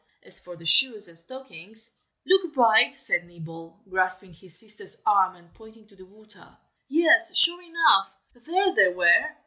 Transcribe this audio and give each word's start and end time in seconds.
As 0.23 0.39
for 0.39 0.55
the 0.55 0.65
shoes 0.65 1.07
and 1.07 1.15
stockings 1.15 1.91
"Look, 2.25 2.55
Bright!" 2.55 2.91
said 2.95 3.23
Nibble, 3.23 3.83
grasping 3.87 4.33
his 4.33 4.59
sister's 4.59 4.99
arm, 5.05 5.35
and 5.35 5.53
pointing 5.53 5.87
to 5.89 5.95
the 5.95 6.07
water. 6.07 6.57
Yes, 6.89 7.37
sure 7.37 7.61
enough, 7.61 8.11
there 8.33 8.73
they 8.73 8.87
were. 8.87 9.35